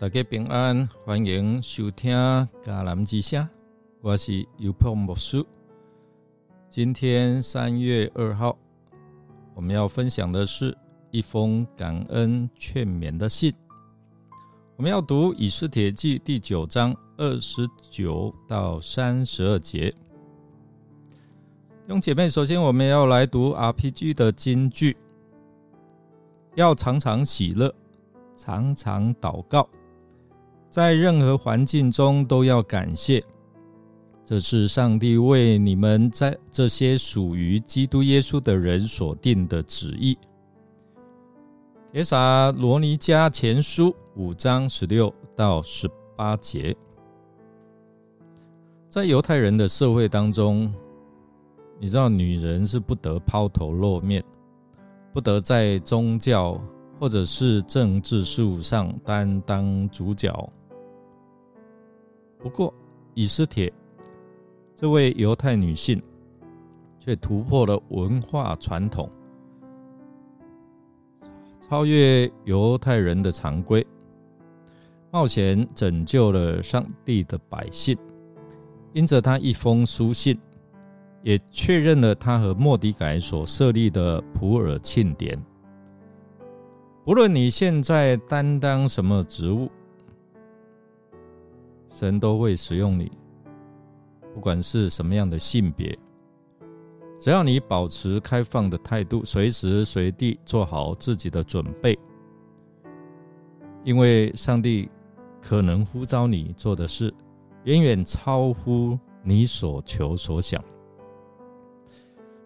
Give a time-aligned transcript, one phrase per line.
[0.00, 2.16] 大家平安，欢迎收听
[2.64, 3.46] 迦南之声，
[4.00, 5.44] 我是尤破牧师。
[6.70, 8.56] 今天三月二号，
[9.54, 10.74] 我们要分享的是
[11.10, 13.52] 一封感恩劝勉的信。
[14.76, 19.94] 我们要读以斯帖记第九章二十九到三十二节。
[21.88, 24.96] 用姐妹，首先我们要来读 RPG 的金句，
[26.54, 27.70] 要常常喜乐，
[28.34, 29.68] 常常祷告。
[30.70, 33.20] 在任何环境中都要感谢，
[34.24, 40.16] 这是上帝为你们在这些属于基督耶稣的人所定的旨意。
[41.94, 46.76] 耶撒罗尼迦前书五章十六到十八节，
[48.88, 50.72] 在犹太人的社会当中，
[51.80, 54.22] 你知道女人是不得抛头露面，
[55.12, 56.62] 不得在宗教
[57.00, 60.32] 或者是政治事务上担当主角。
[62.42, 62.72] 不过，
[63.14, 63.70] 以斯帖
[64.74, 66.02] 这位犹太女性
[66.98, 69.10] 却突破了文化传统，
[71.60, 73.86] 超越犹太人的常规，
[75.10, 77.96] 冒险拯救了上帝的百姓。
[78.94, 80.36] 因着他一封书信，
[81.22, 85.38] 也确认了他和莫迪改所设立的普尔庆典。
[87.04, 89.70] 不论你现在担当什么职务。
[91.90, 93.10] 神都会使用你，
[94.34, 95.98] 不管是什么样的性别，
[97.18, 101.98] 只要你保持开放的态度，随时随地做好自己的准备，
[103.84, 104.88] 因为上帝
[105.40, 107.12] 可能呼召你做的事，
[107.64, 110.62] 远远超乎你所求所想。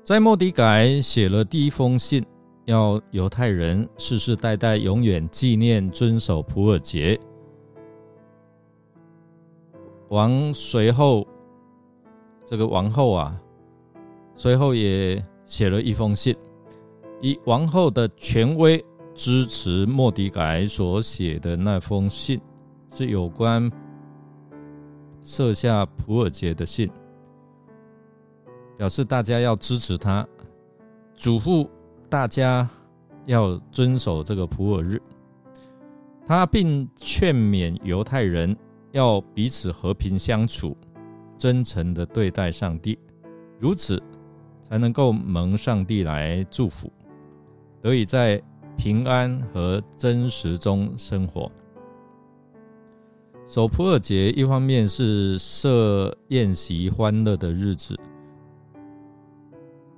[0.02, 2.24] 在莫迪改写了第一封信，
[2.64, 7.18] 要犹太人世世代代永远纪念、遵守普尔节。
[10.14, 11.26] 王随后，
[12.46, 13.36] 这个王后啊，
[14.36, 16.36] 随后也写了一封信，
[17.20, 18.80] 以王后的权威
[19.12, 22.40] 支持莫迪改所写的那封信，
[22.92, 23.68] 是有关
[25.24, 26.88] 设下普尔节的信，
[28.78, 30.24] 表示大家要支持他，
[31.16, 31.68] 嘱咐
[32.08, 32.68] 大家
[33.26, 35.02] 要遵守这个普尔日，
[36.24, 38.56] 他并劝勉犹太人。
[38.94, 40.76] 要彼此和平相处，
[41.36, 42.96] 真诚的对待上帝，
[43.58, 44.00] 如此
[44.62, 46.90] 才能够蒙上帝来祝福，
[47.82, 48.40] 得以在
[48.76, 51.50] 平安和真实中生活。
[53.48, 57.98] 守普尔节一方面是设宴席欢乐的日子，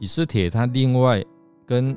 [0.00, 1.22] 以斯帖他另外
[1.66, 1.96] 跟。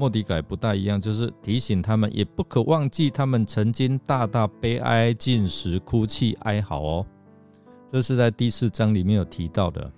[0.00, 7.06] 莫迪改不大一样，就是提醒他们，也不可忘记他们曾经大大悲哀、进食、哭泣、哀嚎哦。
[7.86, 9.92] 这是在第四章里面有提到的。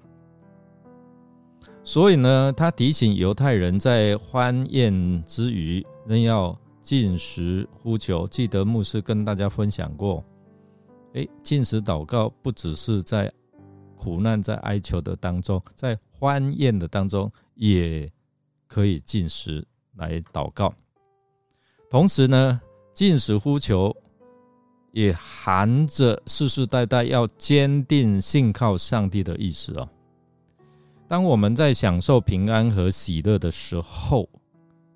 [1.84, 8.26] 所以呢，他提醒犹太人在欢宴之余，仍要进食呼求。
[8.26, 10.24] 记得牧师跟大家分享过，
[11.14, 13.32] 哎，进食祷告不只是在
[13.94, 18.10] 苦难、在哀求的当中，在欢宴的当中也
[18.66, 19.64] 可以进食。
[19.96, 20.74] 来祷告，
[21.90, 22.60] 同时呢，
[22.94, 23.94] 进食呼求
[24.92, 29.88] 也含着世世代代要坚定信靠上帝的意思哦。
[31.08, 34.28] 当我们在享受平安和喜乐的时候，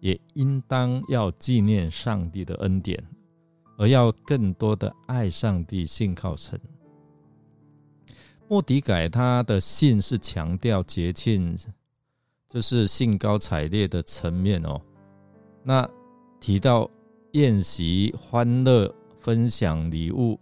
[0.00, 3.02] 也应当要纪念上帝的恩典，
[3.76, 6.58] 而要更多的爱上帝、信靠神。
[8.48, 11.54] 莫迪改他的信是强调节庆。
[12.48, 14.80] 就是兴高采烈的层面哦。
[15.62, 15.88] 那
[16.40, 16.88] 提到
[17.32, 20.38] 宴席、欢乐、分享礼物。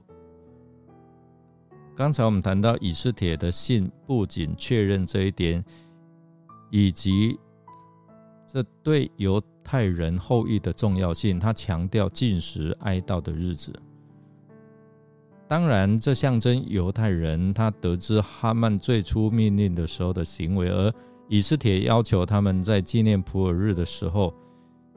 [1.97, 5.65] 刚才我们谈到以斯帖的信，不仅确认这一点，
[6.71, 7.39] 以及
[8.47, 13.73] 这对犹太人后裔的重要性，他强调禁食哀悼的日子。
[15.49, 20.93] 当然，这象征犹太人他得知哈曼最初命令的时候的行为，而。
[21.29, 24.32] 以斯帖要求他们在纪念普尔日的时候，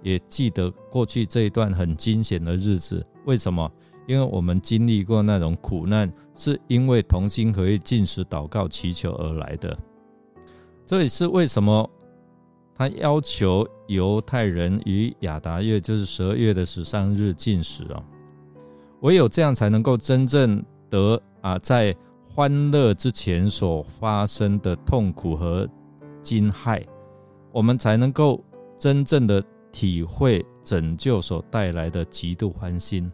[0.03, 3.06] 也记得过去这一段很惊险的日子。
[3.25, 3.71] 为什么？
[4.07, 9.77] 因为我们经历过那种苦难，是因为同心合意进食、祷告、祈求而来的。
[10.85, 11.89] 这也是为什么
[12.75, 18.03] 他要求犹太人于亚达月，就是十二月的十三日进食啊。
[19.01, 21.95] 唯有这样，才能够真正得啊，在
[22.30, 25.68] 欢乐之前所发生的痛苦和。
[26.27, 26.83] 惊骇，
[27.53, 28.44] 我们才能够
[28.77, 29.41] 真正的
[29.71, 33.09] 体会拯救所带来的极度欢心。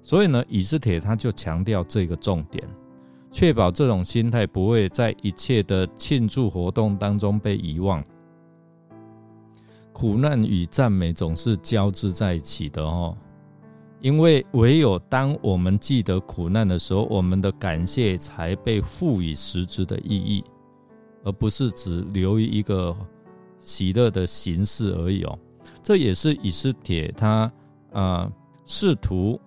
[0.00, 2.64] 所以呢，以斯帖他就强调这个重点，
[3.32, 8.00] 确保这种心态不会在一切的庆祝活动当中被遗忘。
[9.92, 13.16] 苦难与赞美总是交织在一起的哦，
[14.00, 20.44] 因为唯有当我们记得苦难的时候，我们的感谢才被赋予实质的意义，
[21.24, 22.96] 而不是只留于一个
[23.58, 25.38] 喜乐的形式而已哦。
[25.82, 27.50] 这也是以斯帖他
[27.92, 28.30] 啊
[28.66, 29.40] 试图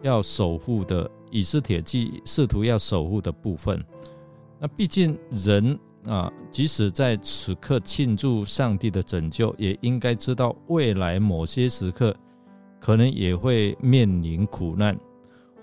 [0.00, 3.78] 要守护的，以斯帖记试图要守护的部分。
[4.58, 5.78] 那毕竟人。
[6.06, 12.14] 啊，即使在此刻庆祝上帝的拯救，也应该知道未来某些时刻
[12.78, 14.94] 可能也会面临苦难。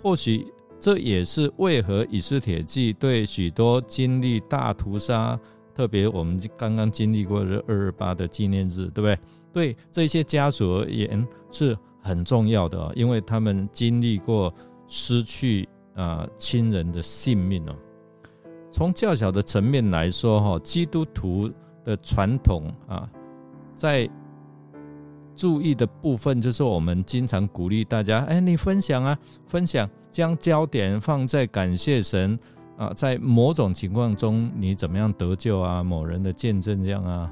[0.01, 0.51] 或许
[0.81, 5.39] 这也是为何以斯帖记对许多经历大屠杀，
[5.75, 9.19] 特别我们刚刚经历过的二二八的纪念日，对不对？
[9.53, 14.51] 对这些家属而言是很重要的，因为他们经历过
[14.87, 17.75] 失去啊亲人的性命哦。
[18.71, 21.51] 从较小的层面来说，哈，基督徒
[21.83, 23.07] 的传统啊，
[23.75, 24.09] 在
[25.35, 29.17] 注意的部分就是我们经常鼓励大家，哎，你分享啊，
[29.47, 32.37] 分享，将焦点放在感谢神
[32.77, 37.31] 啊，在某种情况中你怎么样得救啊，某人的见证这样啊，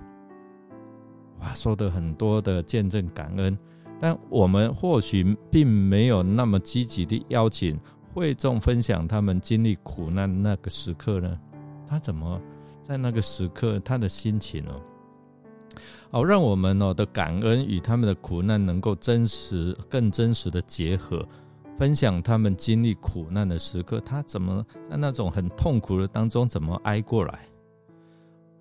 [1.42, 3.58] 哇，说的很多的见证感恩，
[4.00, 7.80] 但我们或许并没有那么积极的邀请。
[8.12, 11.40] 会众分享他们经历苦难那个时刻呢？
[11.86, 12.42] 他怎么
[12.82, 14.72] 在那个时刻他的心情呢？
[16.12, 21.26] 好，让我们哦的感恩与他们的苦难能够真实、更真实的结合，
[21.78, 27.40] 分享他们经历苦难的时刻，他怎么在那种很痛苦的当中怎么挨过来？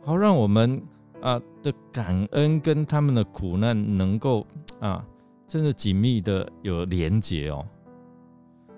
[0.05, 0.83] 好，让我们
[1.21, 4.47] 啊的感恩跟他们的苦难能够
[4.81, 5.05] 啊，
[5.47, 7.67] 真的紧密的有连结哦，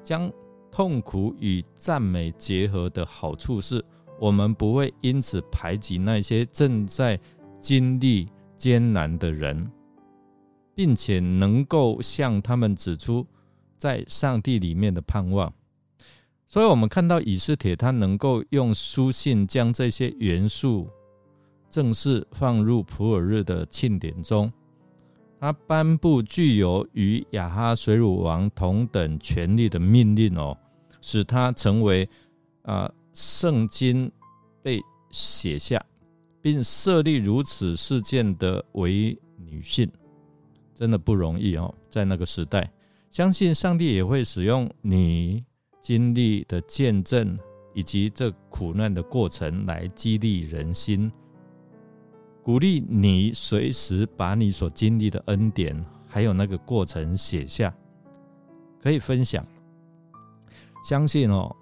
[0.02, 0.30] 将。
[0.72, 3.84] 痛苦与赞美结合的好处是，
[4.20, 7.18] 我们不会因此排挤那些正在
[7.60, 9.70] 经历艰难的人，
[10.74, 13.26] 并且能够向他们指出
[13.76, 15.52] 在上帝里面的盼望。
[16.46, 20.88] 所以，我们看到以斯帖他能够用书信将这些元素
[21.68, 24.52] 正式放入普尔日的庆典中。
[25.38, 30.58] 他颁布具有与亚哈水乳王同等权力的命令哦，
[31.00, 32.06] 使他成为
[32.62, 34.10] 啊圣经
[34.60, 34.80] 被
[35.10, 35.82] 写下，
[36.42, 39.90] 并设立如此事件的为女性，
[40.74, 41.74] 真的不容易哦。
[41.88, 42.70] 在那个时代，
[43.10, 45.44] 相信上帝也会使用你
[45.80, 47.38] 经历的见证
[47.74, 51.10] 以及这苦难的过程来激励人心。
[52.42, 57.72] 鼓励你随时把你所经历的恩典，还有那个过程写下，
[58.82, 59.44] 可以分享。
[60.82, 61.54] 相信哦，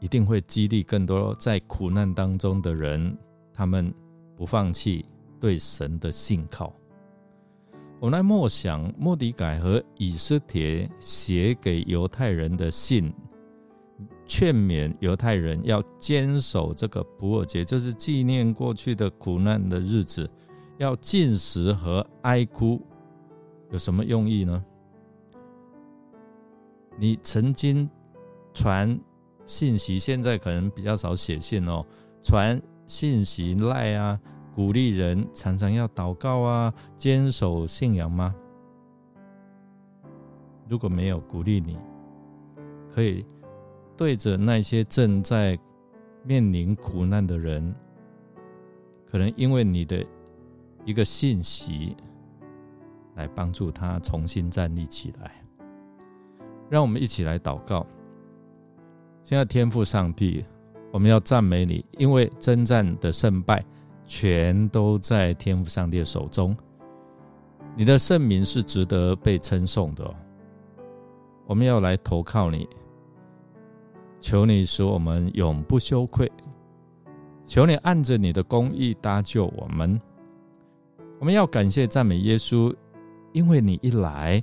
[0.00, 3.16] 一定会激励更多在苦难当中的人，
[3.52, 3.94] 他们
[4.36, 5.04] 不放弃
[5.40, 6.72] 对神的信靠。
[8.00, 13.12] 我来默想莫迪改和以斯帖写给犹太人的信。
[14.26, 20.28] 劝勉犹太人要坚守这个普尔节，就是纪念过去的苦难的日子，
[20.78, 22.80] 要进食和哀哭，
[23.70, 24.64] 有什么用意呢？
[26.98, 27.88] 你曾经
[28.54, 28.98] 传
[29.46, 31.84] 信息，现在可能比较少写信哦。
[32.22, 34.20] 传信息赖啊，
[34.54, 38.34] 鼓励人常常要祷告啊，坚守信仰吗？
[40.68, 41.78] 如果没有鼓励你，
[42.90, 43.24] 可以。
[43.96, 45.56] 对着那些正在
[46.24, 47.72] 面临苦难的人，
[49.06, 50.04] 可能因为你的
[50.84, 51.96] 一个信息，
[53.14, 55.40] 来帮助他重新站立起来。
[56.68, 57.86] 让我们一起来祷告。
[59.22, 60.44] 现在天父上帝，
[60.94, 63.64] 我们要赞美你，因为征战的胜败
[64.06, 66.56] 全都在天父上帝的手中。
[67.76, 70.08] 你的圣名是值得被称颂的。
[71.46, 72.68] 我们要来投靠你。
[74.20, 76.30] 求你使我们永不羞愧，
[77.42, 80.00] 求你按着你的公义搭救我们。
[81.18, 82.72] 我们要感谢赞美耶稣，
[83.32, 84.40] 因为你一来，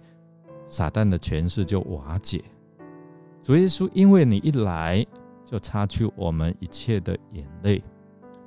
[0.67, 2.43] 撒旦的权势就瓦解。
[3.41, 5.07] 主耶稣，因为你一来，
[5.51, 7.83] 就擦去我们一切的眼泪，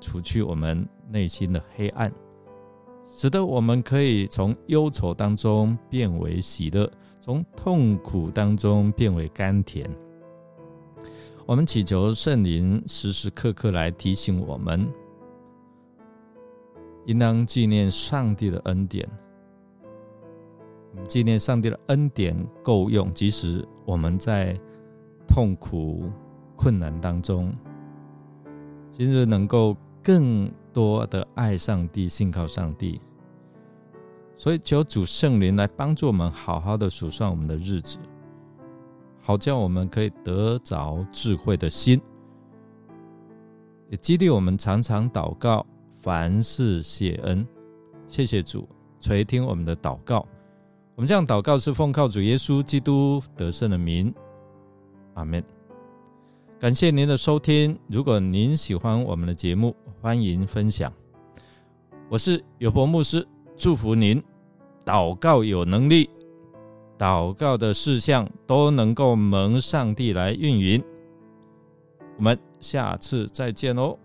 [0.00, 2.10] 除去我们内心的黑暗，
[3.14, 9.86] 使得我们可以从忧愁当中变为喜乐，从痛苦当中变为甘甜。
[11.44, 14.88] 我们祈求圣灵时时刻刻来提醒我们，
[17.04, 19.06] 应当纪念上帝的恩典。
[21.06, 24.58] 纪念上帝的恩典够用，即使我们在
[25.28, 26.10] 痛苦
[26.56, 27.52] 困难当中，
[28.90, 33.00] 今日能够更多的爱上帝，信靠上帝。
[34.36, 37.98] 所以求主圣灵来帮助我们，好好的数算我们的日子，
[39.20, 42.00] 好叫我们可以得着智慧的心，
[43.90, 45.64] 也激励我们常常祷告，
[46.02, 47.46] 凡事谢恩。
[48.08, 48.68] 谢谢主
[49.00, 50.26] 垂听我们的祷告。
[50.94, 54.14] 我们这样祷告是奉靠主耶稣基督得胜的名，
[55.14, 55.42] 阿门。
[56.60, 57.78] 感谢您的收听。
[57.88, 60.90] 如果您喜欢我们的节目，欢迎分享。
[62.08, 64.22] 我是有伯牧师，祝福您
[64.84, 66.08] 祷告有能力，
[66.96, 70.82] 祷告的事项都能够蒙上帝来运营。
[72.16, 73.98] 我们下次再见哦。